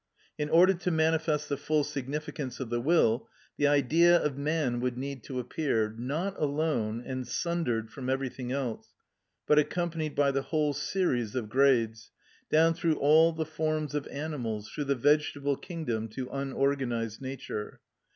In 0.35 0.49
order 0.49 0.73
to 0.73 0.89
manifest 0.89 1.47
the 1.47 1.57
full 1.57 1.83
significance 1.83 2.59
of 2.59 2.71
the 2.71 2.81
will, 2.81 3.29
the 3.57 3.67
Idea 3.67 4.19
of 4.19 4.35
man 4.35 4.79
would 4.79 4.97
need 4.97 5.23
to 5.25 5.37
appear, 5.37 5.93
not 5.95 6.33
alone 6.39 7.03
and 7.05 7.27
sundered 7.27 7.91
from 7.91 8.09
everything 8.09 8.51
else, 8.51 8.95
but 9.45 9.59
accompanied 9.59 10.15
by 10.15 10.31
the 10.31 10.41
whole 10.41 10.73
series 10.73 11.35
of 11.35 11.49
grades, 11.49 12.09
down 12.49 12.73
through 12.73 12.95
all 12.95 13.31
the 13.31 13.45
forms 13.45 13.93
of 13.93 14.07
animals, 14.07 14.69
through 14.71 14.85
the 14.85 14.95
vegetable 14.95 15.55
kingdom 15.55 16.07
to 16.07 16.27
unorganised 16.31 17.21
nature. 17.21 17.79